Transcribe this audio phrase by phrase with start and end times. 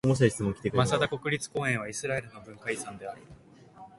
[0.73, 3.21] マサダ国立公園はイスラエルの文化遺産である。